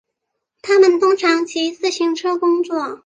[0.63, 2.99] 他们通常骑自行车工作。